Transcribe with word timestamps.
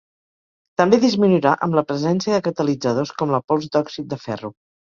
També 0.81 0.99
disminuirà 1.03 1.51
amb 1.67 1.77
la 1.81 1.85
presència 1.91 2.35
de 2.37 2.41
catalitzadors 2.49 3.15
com 3.21 3.37
la 3.37 3.43
pols 3.49 3.71
d'òxid 3.77 4.13
de 4.17 4.23
ferro. 4.27 4.55